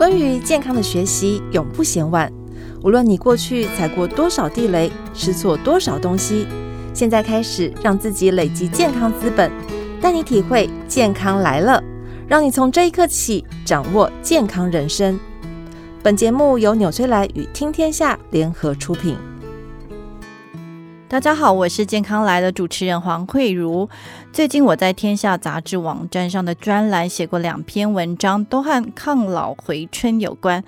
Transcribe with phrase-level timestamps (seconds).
[0.00, 2.32] 关于健康的学习永不嫌晚。
[2.82, 6.46] 无论你过去踩过多少地雷，吃错多少东西，
[6.94, 9.52] 现在开始让自己累积健康资本，
[10.00, 11.84] 带你体会健康来了，
[12.26, 15.20] 让你从这一刻起掌握健康人生。
[16.02, 19.18] 本节目由纽崔莱与听天下联合出品。
[21.10, 23.90] 大家好，我是健康来了主持人黄慧如。
[24.32, 30.62] 最近我在天下杂志网站上的专栏写过两篇文章，都和抗老回春有关。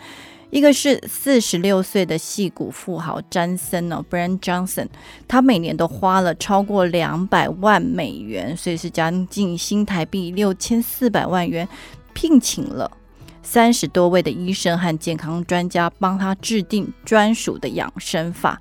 [0.50, 4.88] 一个是四十六岁的戏骨富豪詹森哦 b r a n Johnson，
[5.28, 11.68] 他每年都花了超过两百万美元，所以是将近新台币六千四百万元，
[12.14, 12.90] 聘请了
[13.44, 18.60] 三十多位的医生和健康专家，帮他制定专属的养生法。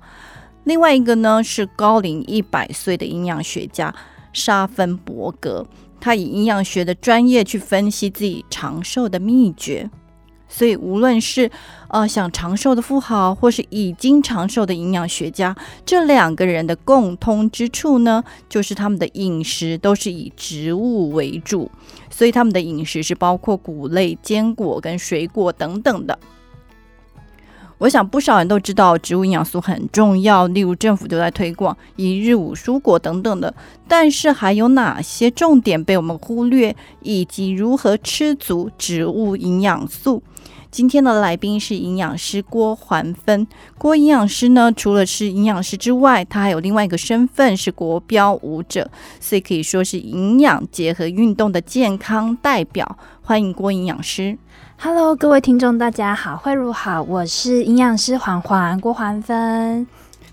[0.64, 3.94] 另外一个呢，是高龄一百岁的营养学家
[4.32, 5.66] 沙芬伯格，
[6.00, 9.90] 他以营养学的专业去分析自己长寿的秘诀。
[10.48, 11.50] 所以无论是
[11.88, 21.70] 呃想长寿的富豪，或是已经长寿的营养学家，这两个人的共通之处呢，就是他们的饮食都是以植物为主，
[22.10, 26.18] 所以他们的饮食是包括谷类、坚果跟水果等等的。
[27.82, 33.52] 我想不少人都知道植物营养素很重要，例如政府都在推广一日五蔬果等等的。
[33.88, 40.22] 但是还有哪些重点被我们忽略，以及如何吃足植物营养素？
[40.70, 43.44] 今天的来宾是营养师郭环芬。
[43.76, 48.88] 郭营养师呢，除了是营养师之外，他还有另外一个身份是国标舞者，
[49.18, 52.96] 所以可以说是营养结合运动的健康代表。
[53.22, 54.38] 欢迎郭营养师。
[54.84, 59.86] Hello，各位听众，大家好，慧茹好，我是营养师环环郭环芬，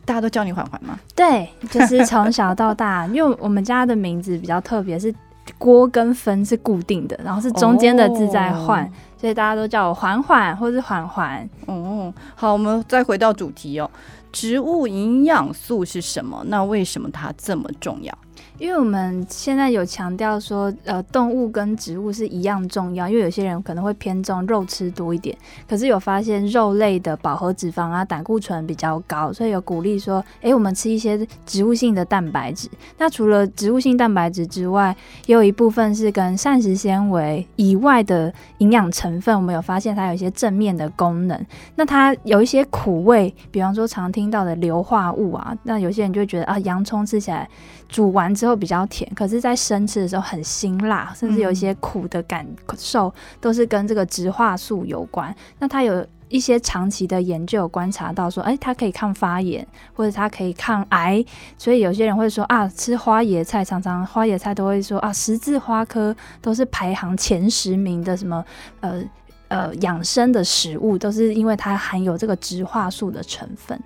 [0.04, 1.00] 大家都叫你环环吗？
[1.16, 5.14] 对，就是从小到大， 因为我们家的名字比较特别，是
[5.60, 8.92] 郭跟芬是固定的，然后是中间的字在换，oh.
[9.22, 11.48] 所以大家都叫我环环或是环环。
[11.68, 13.88] 哦，好，我们再回到主题哦，
[14.32, 16.44] 植物营养素是什么？
[16.48, 18.12] 那为什么它这么重要？
[18.60, 23.08] 因为我们现在有强调说，呃，动物跟植物是一样重要。
[23.08, 25.36] 因为有些人可能会偏重肉吃多一点，
[25.68, 32.68] 可是有发现肉类的饱和脂肪啊、胆固醇比较高，所以有鼓励说，诶，我们吃一些植物性的蛋白质。
[32.98, 34.94] 那除了植物性蛋白质之外，
[35.26, 41.46] 也有一部分是跟膳食纤维以外的营养成分，我们有发现它有一些正面的功能。
[41.78, 47.50] 那它有一些苦味，比方说常听到的硫化物啊，那有些人就会觉得啊，洋葱吃起来
[47.88, 48.49] 煮完之后。
[48.50, 52.46] 都比较甜，可是，在生吃的时候很辛辣，甚至有一些苦的感
[52.78, 55.34] 受，都是跟这个植化素有关。
[55.60, 61.24] 那它有一些长期的研究有观察到说，哎，它可以抗发炎，或者它可以抗癌。
[61.58, 68.44] 所以有些人会说啊，吃花椰菜，常常花椰菜都会说啊，十字花科都是排行前十名的什么
[68.80, 69.04] 呃
[69.48, 73.80] 呃养生的食物，都是因为它含有这个植化素的成分。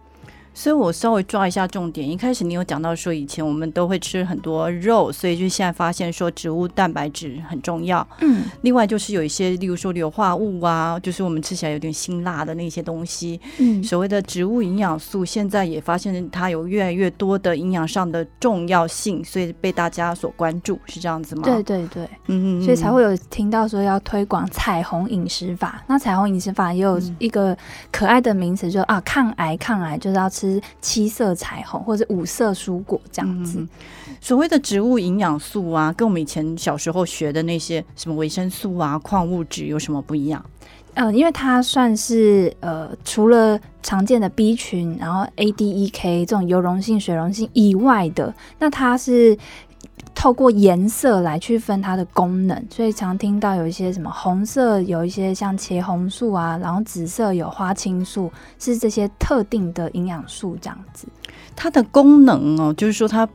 [0.53, 2.07] 所以我稍微抓一下重点。
[2.07, 8.07] 一开始你有讲到说，以前我们都会吃很多肉，所以就现在发现说植物蛋白质很重要。
[8.21, 13.41] 嗯，另外就是有一些，例如说硫化物啊，就是我们吃起来有点辛辣的那些东西。
[13.57, 21.41] 嗯，所谓的植物营养素，现在也发现它有越来越多的营养上的重要性，所以被大家所关注，是这样子吗？
[21.45, 25.83] 对对对，嗯嗯，所以才会有听到说要推广彩虹饮食法。
[25.87, 27.57] 那彩虹饮食法也有一个
[27.91, 30.42] 可爱的名词，就啊抗癌抗癌就是要吃。
[30.43, 33.69] 吃七色彩虹或者五色蔬果这样子，嗯，
[34.19, 40.43] 所谓的植物营养素啊，跟我们以前小时候学的那些什么维生素啊、矿物质有什么不一样？
[40.95, 49.37] 呃，因为它算是呃，除了常见的 B 群，然后 A、D、E、K 这种油溶性、水溶性以外的，那它是。
[50.23, 61.09] 透过颜色来区分它的功能，所以常听到有一些什么红色，有一些像茄红素啊，然后紫色有花青素，是这些特定的营养素这样子。
[61.57, 63.27] 它的功能哦，就是说它。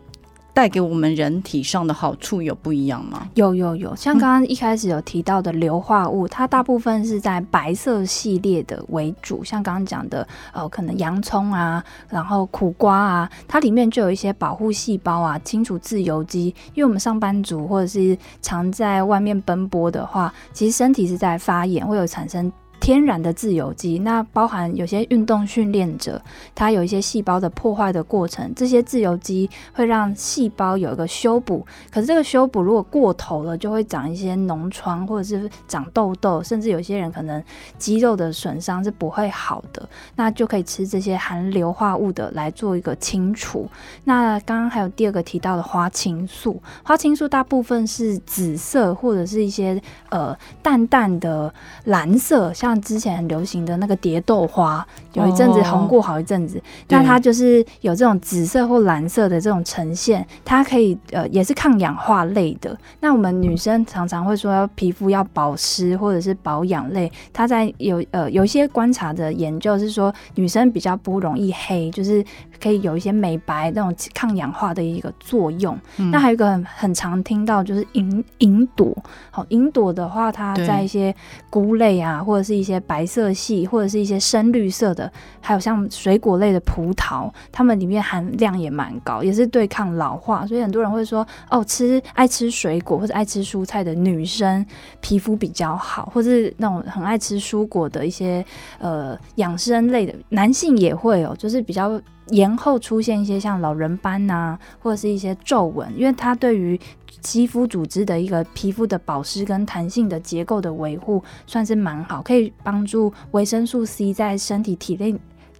[0.52, 3.28] 带给我们人体上的好处有不一样吗？
[3.34, 16.46] 有有有，像刚刚一开始有提到的硫化物，它大部分是在白色系列的为主，像刚刚讲的，呃，可能洋葱啊，然后苦瓜啊，它里面就有一些保护细胞啊，清除自由基。
[16.74, 22.52] 因为我们上班族或者是常在外面奔波的话，其实身体是在发炎，会有产生。
[22.88, 26.18] 天然的自由基，那包含有些运动训练者，
[26.54, 31.66] 他有一些细胞的破坏的过程，这些自由基会让细胞有一个修补。
[31.90, 37.44] 可是这个修补如果过头了，就会长一些脓疮，或者是长痘痘，甚至有些人可能
[37.76, 39.86] 肌肉的损伤是不会好的。
[40.16, 43.68] 那就可以吃这些含硫化物的来做一个清除。
[44.04, 51.52] 那刚刚还有第二个提到的花青素，花青素大部分是紫色或者是一些呃淡淡的
[51.84, 52.77] 蓝色，像。
[52.78, 62.76] 像之前很流行的那个蝶豆花，有一阵子红过好一阵子，那、哦、它就是有这种紫色或蓝色的这种呈现，它可以呃也是抗氧化类的。
[63.00, 72.24] 那我们女生常常会说要皮肤要保湿或者是保养类，它在有呃有一些观察的研究是说女生比较不容易黑，就是
[72.60, 75.78] 可以有一些美白那种抗氧化的一个作用。
[75.96, 78.96] 嗯、那还有一个很很常听到就是银银朵，
[79.30, 81.14] 好银朵的话，它在一些
[81.50, 85.10] 菇类啊，或者是一些白色系，或者是一些深绿色的，
[85.40, 90.46] 还有像水果类的葡萄，它们里面含量也蛮高，也是对抗老化。
[90.46, 94.64] 所以很多人会说，哦，吃爱吃水果或者爱吃蔬菜的女生
[95.00, 98.44] 皮肤比较好，或是那种很爱吃蔬果的一些
[98.78, 106.78] 呃养生类的男性也会哦，就是比较延后出现一些像老人斑呐、啊，或者是一些皱纹，因为它对于
[107.20, 115.14] 肌肤组织的一个皮肤的保湿跟弹性的结构的维护算是蛮好，可以帮助维生素 C 在身体体内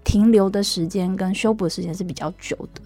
[0.05, 2.83] 停留的时间跟修补的时间是比较久的。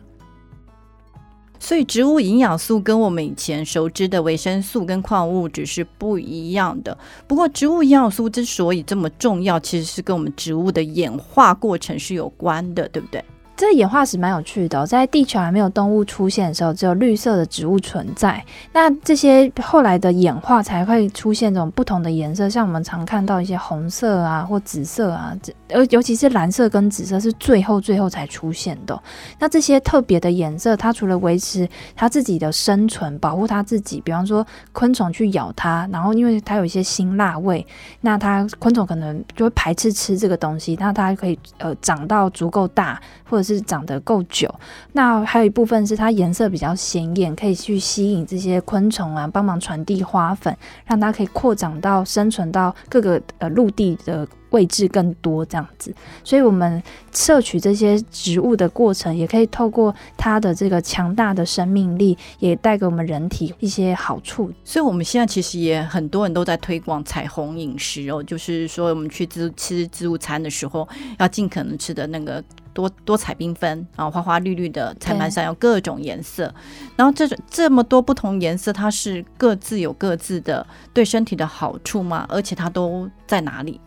[1.58, 6.96] 所以植物营养素跟我们以前熟知的维生素跟矿物质是不一样的。
[7.28, 13.24] 不过植物营养素之所以这么重要，其实是跟我们植物的演化过程是有关的，对不对？
[13.56, 18.44] 这演化史蛮有趣的，在地球还没有动物出现的时候，只有绿色的植物存在。
[18.72, 29.00] 那这些后来的演化才会出现这种不同的颜色，像我们常看到一些红色啊或紫色啊，这尤尤其是蓝色跟紫色是最后最后才出现的。
[29.38, 37.64] 那这些特别的颜色，它除了维持它自己的生存，保护它自己，比方说昆虫去咬它，然后因为它有一些辛辣味，
[38.00, 43.62] 那它昆虫可能就会排斥吃这个东西，那它可以呃长到足够大，或者是。
[43.62, 44.52] 长得够久，
[44.92, 50.54] 那还有一部分是它颜色比较鲜艳，可以去吸引这些昆虫啊，帮忙传递花粉，
[50.84, 55.94] 让它可以扩展到生存到各个呃陆地的位置更多这样子。
[56.24, 56.82] 所以，我们
[57.12, 64.50] 摄取这些植物的过程，也可以透过它的这个强大的生命力，也带给我们人体一些好处。
[64.64, 70.88] 所以，我们现在其实也很多人都在推广彩虹饮食哦，就是说我们去自吃自助餐的时候，
[71.18, 72.42] 要尽可能吃的那个。
[72.74, 76.50] 多多彩缤纷，然后花花绿绿的菜盘上有各种颜色，
[76.96, 82.24] 然后这种这么多不同颜色，它是各自有各自的对身体的好处吗？
[82.30, 83.78] 而且它都在哪里？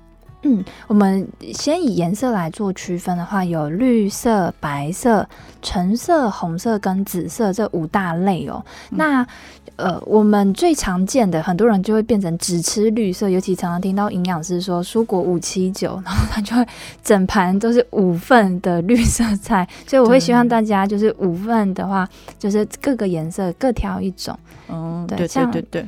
[0.48, 5.28] 嗯，我们先以颜色来做区分的话，有绿色、白色、
[5.60, 8.64] 橙色、红色跟紫色这五大类哦。
[8.92, 9.28] 嗯、那
[9.76, 16.64] 呃，我们最常见的，很多人就会变成只吃绿色，尤其常常听到营养师说蔬果五七九， 然后他就会
[17.04, 19.68] 整盘都是五份的绿色菜。
[19.88, 22.08] 所以我会希望大家就是五份的话，
[22.38, 24.38] 就是各个颜色各挑一种。
[24.70, 25.82] 嗯，对对对对。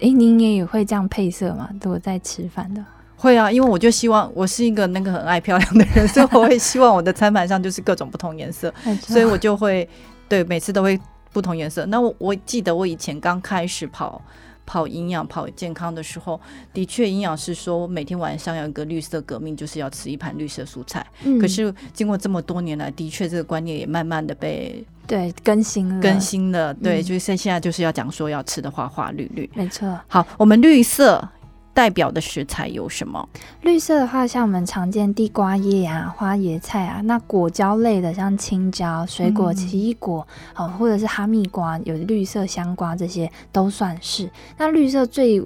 [0.00, 1.68] 哎，您也会这样配色吗？
[1.82, 2.80] 如果在吃饭的？
[3.24, 9.88] 会啊，因为我就希望我是一个那个很爱漂亮的人， 所以我会希望我的餐盘上就是各种不同颜色，所以我就会
[10.28, 11.00] 对每次都会
[11.32, 11.86] 不同颜色。
[11.86, 14.20] 那我我记得我以前刚开始跑
[14.66, 16.38] 跑营养跑健康的时候，
[16.74, 21.04] 的确营养师说每天晚上有一个绿色革命，就是要吃一盘绿色蔬菜。
[21.24, 26.74] 嗯、可是经过这么多年来，的确这个观念也慢慢的被对更新了，更新了。
[26.74, 29.98] 对，嗯、就是现在就是要讲说要吃的花花绿绿，没错。
[30.08, 31.26] 好，我们绿色。
[31.74, 33.28] 代表的食材有什么？
[33.62, 44.30] 绿色的话，像我们常见地瓜叶啊、花椰菜啊，那果胶类的像青椒、水果、奇异果，哦、嗯，或者是哈密瓜，有绿色香瓜，这些都算是。
[44.56, 45.40] 那绿色最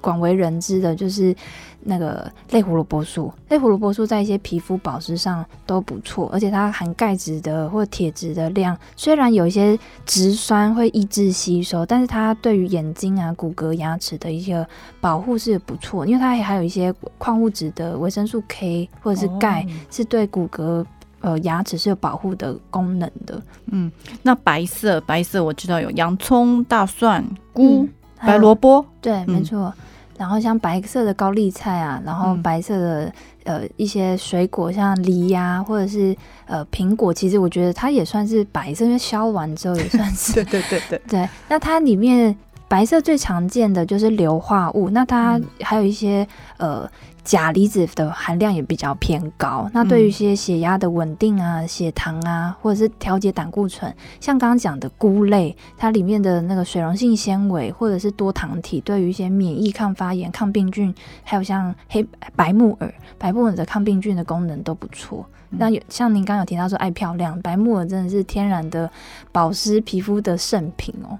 [0.00, 1.36] 广为人知的就是。
[1.84, 14.64] 那个类胡萝卜素，类胡萝卜素在一些皮肤保湿上都不错，而且它含钙质的或铁质的量，虽然有一些植酸会抑制吸收，但是它对于眼睛啊、骨骼、牙齿的一些
[15.00, 20.84] 保护是不错，因为它还有一些矿物质的维生素 K 或者是钙，是对骨骼
[21.20, 23.40] 呃牙齿是有保护的功能的。
[23.66, 23.90] 嗯，
[24.22, 27.88] 那白色，白色我知道有洋葱、大蒜、菇、嗯、
[28.26, 29.72] 白萝卜，对，嗯、没错。
[30.18, 33.04] 然后像白色的高丽菜啊，然后白色的、
[33.44, 36.14] 嗯、呃一些水果，像梨呀、啊，或者是
[36.46, 40.34] 呃苹果，其实我觉得它也算是白色，因为削完之后也算是。
[40.44, 41.28] 对对对对 对。
[41.48, 42.36] 那它里面
[42.72, 46.26] 白色最常见的就是硫化物，那它还有一些、
[46.56, 46.90] 嗯、呃。
[47.24, 65.24] 钾离子的含量也比较偏高，那对于一些血压的稳定啊、嗯、血糖啊，或者是调节胆固醇，像刚刚讲的菇类，它里面的那个水溶性纤维或者是多糖体，对于一些免疫、抗发炎、抗病菌，还有像黑白木耳，白木耳的抗病菌的功能都不错。
[65.50, 68.90] 嗯、那有像您刚刚有提到说爱漂亮，白木耳真的是天然的
[69.30, 71.16] 保湿皮肤的圣品哦。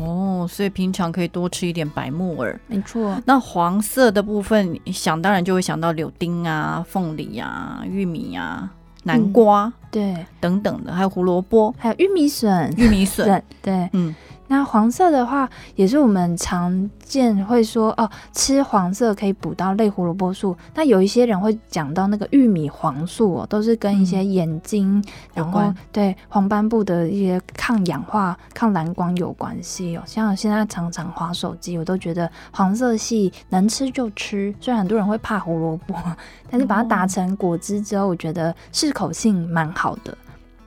[0.00, 2.58] 哦，所以平常可以多吃一点白木耳。
[2.66, 3.20] 没错。
[3.24, 8.70] 那黄色的部分，想当然就会想到柳丁啊、凤梨啊、玉米啊、
[9.04, 14.14] 南瓜，嗯、对，等等的，还有胡萝卜，还有玉米笋、玉米笋， 对，嗯。
[14.48, 20.56] 那黄色的话，也是我们常见会说哦，吃黄色可以补到类胡萝卜素。
[20.74, 30.02] 那有一些人会讲到那个玉米黄素哦，都是跟一些眼睛，嗯、然后对黄斑部的一些抗氧化、抗蓝光有关系哦。
[30.06, 34.54] 像我现在常常划手机，我都觉得黄色系能吃就吃。
[34.60, 35.94] 虽然很多人会怕胡萝卜，
[36.50, 40.16] 但是把它打成果汁之后，我觉得适口性蛮好的。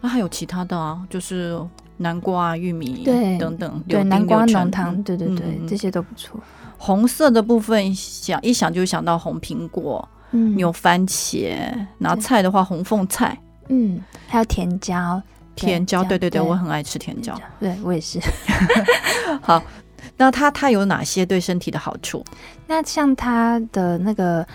[0.01, 1.59] 那、啊、还有其他的啊，就是。
[2.01, 6.39] 南瓜、玉米对等等，对南瓜浓汤，对对对，嗯、这些都不错。
[6.77, 11.53] 红色的部分想一想就想到红苹果、嗯、有番茄，
[11.98, 13.38] 然后菜的话红凤菜，
[13.68, 15.22] 嗯，还有甜椒，
[15.56, 18.20] 甜椒，对对对，对，我很爱吃甜椒，对我也是。
[19.44, 19.62] 好，
[20.15, 22.24] 那它它有哪些对身体的好处？
[22.65, 24.48] 那像它的那个。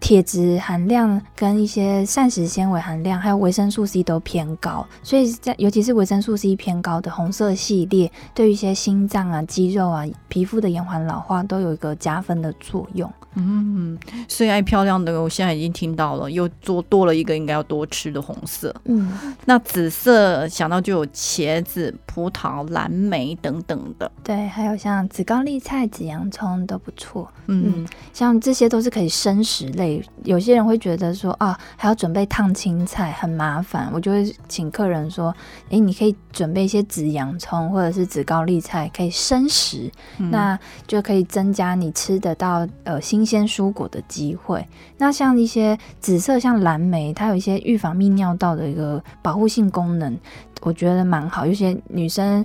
[0.00, 13.12] 铁质含量跟一些膳食纤维含量，还有维生素 C 都偏高，所以在尤其是维生素 C 偏高的红色系列，对于一些心脏啊、肌肉啊、皮肤的延缓老化都有一个加分的作用。
[13.34, 18.74] 嗯，所以爱漂亮的，我现在已经听到了，又多多了一个应该要多吃的红色。
[18.86, 19.12] 嗯，
[19.44, 24.10] 那紫色想到就有茄子、葡萄、蓝莓等等的。
[24.24, 27.30] 对，还有像紫高丽菜、紫洋葱都不错。
[27.46, 29.87] 嗯，嗯，像这些都是可以生食类。
[30.24, 35.34] 有些人会觉得说啊，还要准备烫青菜很麻烦，我就会请客人说，
[35.70, 44.66] 诶，你可以准备一些紫洋葱或者是紫高丽菜，可以生食，嗯，那就可以增加你吃得到呃新鲜蔬果的机会。
[44.96, 50.16] 那像一些紫色，像蓝莓，它有一些预防泌尿道的一个保护性功能。
[50.62, 52.44] 我觉得蛮好，有些女生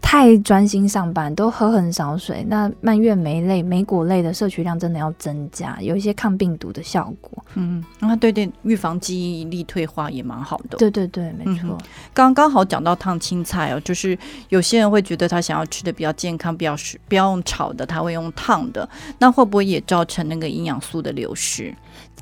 [0.00, 2.44] 太专心上班，都喝很少水。
[2.48, 7.44] 那蔓越莓类、莓果类的摄取量真的要增加，有一些抗病毒的效果。
[7.54, 10.78] 嗯，那对对，预防记忆力退化也蛮好的。
[10.78, 11.76] 对对对，没错。
[12.14, 14.18] 刚刚好讲到烫青菜哦，就是
[14.48, 21.74] 有些人会觉得他想要吃的比较健康，比较是不要用炒的，他会用烫的，那会不会也造成那个营养素的流失？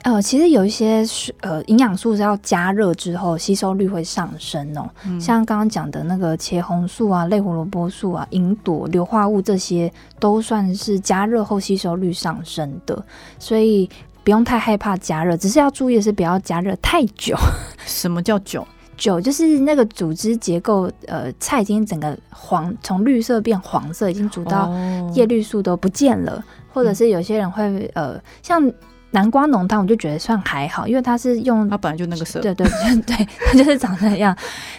[0.02, 13.04] 呃，其实有一些是呃营养素是要加热之后吸收率会上升哦，嗯、像刚刚讲的那个茄红素啊、类胡萝卜素啊、银朵、硫化物这些，都算是加热后吸收率上升的，
[13.38, 13.88] 所以
[14.24, 17.36] 不用太害怕加热，只是要注意的是不要加热太久。
[17.84, 18.66] 什么叫久？
[18.96, 24.72] 久就是那个组织结构，呃，菜已经整个黄，从绿色变黄色，已经煮到
[25.14, 28.72] 叶绿素都不见了，哦、或者是有些人会呃像。
[29.12, 34.36] 南瓜浓汤我就觉得算还好，因为它是用它本来就那个色，对对对 对，它就是长那样。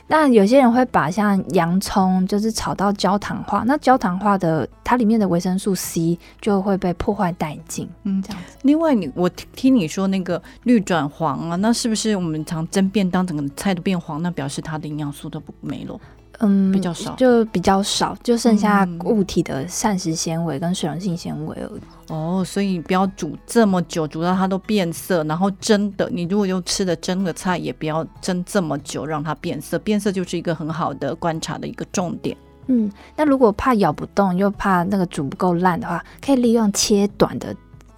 [0.08, 7.90] 那有些人会把像洋葱就是炒到焦糖化，那焦糖化的它里面的维生素 C 就会被破坏殆尽。
[8.04, 8.58] 嗯，这样子。
[8.64, 16.00] 另外你，你我听你说那个绿转黄啊，那是不是我们常蒸便当，整个菜都变黄，那表示它的营养素都不没了？
[16.44, 21.82] 嗯，比较少，就比较少，就剩下物体的膳食纤维跟水溶性纤维而已。
[22.10, 29.78] 哦，所以不要煮这么久，煮到它都变色，然后蒸的，你如果用吃的蒸的菜，也不要蒸这么久，让它变色。
[29.80, 32.36] 变色就是一个很好的观察的一个重点。
[32.68, 37.56] 嗯，那如果怕咬不动，又怕那个煮不够烂的话，可以利用切短的。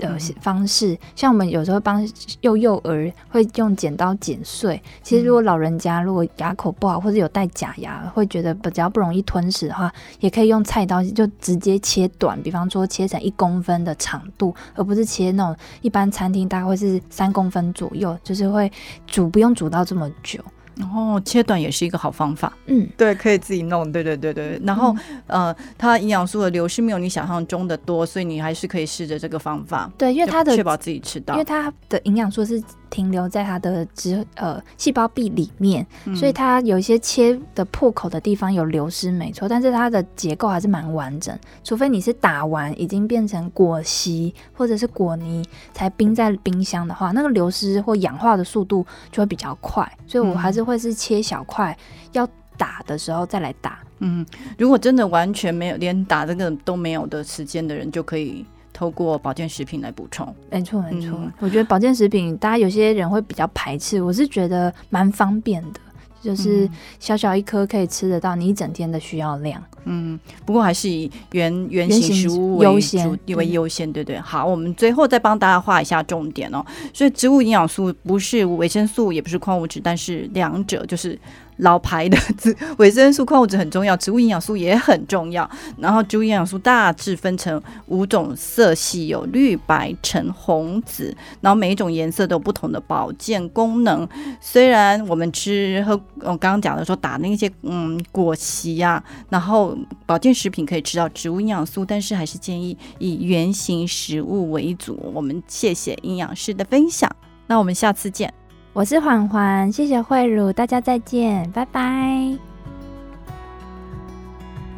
[0.08, 2.08] 的方式，像我们有时候帮
[2.42, 4.82] 幼幼儿会用剪刀剪碎。
[5.02, 18.72] 其实如果老人家如果牙口不好或者有带假牙，会觉得比较不容易吞食的话，也可以用菜刀就直接切短，比方说切成一公分的长度，而不是切那种一般餐厅大概会是三公分左右，就是会
[19.08, 20.44] 煮不用煮到这么久。
[20.76, 24.60] 然后切短也是一个好方法，嗯，对，可以自己弄，对对对对。
[24.64, 24.96] 然后、
[25.28, 29.92] 嗯、呃，它营养素的流失没有你想象中的多，所以你还是可以试着这个方法。
[29.98, 32.62] 对，因为它的确保自己吃到，因为它的营养素是
[32.94, 41.38] 停留在它的脂呃细胞壁里面，嗯、所以它有一些切的破口的地方有流失，没错，但是它的结构还是蛮完整。
[41.64, 50.64] 除非你是打完已经变成果昔或者是果泥才冰在冰箱的话，那个流失或氧化的速度就会比较快，所以我还是。
[50.64, 51.78] 会是切小块，
[52.14, 52.26] 要
[52.58, 53.80] 打的时候再来打。
[54.00, 54.26] 嗯，
[54.58, 60.34] 如果真的完全没有，连打这个都没有的时间的人，就可以透过保健食品来补充。
[60.50, 61.12] 没错，没错。
[61.14, 65.80] 嗯，我觉得保健食品，大家有些人会比较排斥，我是觉得蛮方便的。
[66.22, 66.70] 就是
[67.02, 69.62] 小小一颗可以吃得到你一整天的需要量。
[69.84, 74.18] 嗯，不过还是以原原型食物为优先，为优先，对对。
[74.22, 76.66] 好，我们最后再帮大家画一下重点哦。
[76.94, 81.20] 所以植物营养素不是维生素，也不是矿物质，但是两者就是
[81.58, 85.50] 老牌的植维生素、矿物质很重要，植物营养素也很重要。
[85.78, 94.08] 然后植物营养素大致分成五种色系，有绿、白、橙、红、紫，然后每一种颜色都有不同的保健功能。
[94.42, 105.00] 虽然我们吃喝，我刚刚讲的说打那些嗯果昔呀、然后保健食品可以吃到植物营养素，但是还是建议以原型食物为主。
[105.14, 107.10] 我们谢谢营养师的分享，
[107.48, 108.34] 那我们下次见。
[108.74, 112.36] 我是环环，谢谢慧茹，大家再见，拜拜。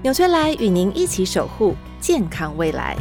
[0.01, 2.97] 纽崔莱与您一起守护健康未来。